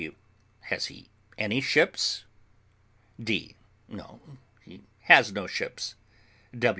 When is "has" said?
0.61-0.87, 5.01-5.31